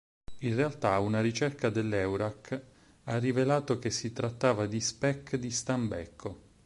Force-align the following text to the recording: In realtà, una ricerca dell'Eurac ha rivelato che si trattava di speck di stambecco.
In 0.39 0.55
realtà, 0.55 0.97
una 0.97 1.21
ricerca 1.21 1.69
dell'Eurac 1.69 2.59
ha 3.03 3.19
rivelato 3.19 3.77
che 3.77 3.91
si 3.91 4.11
trattava 4.11 4.65
di 4.65 4.81
speck 4.81 5.35
di 5.35 5.51
stambecco. 5.51 6.39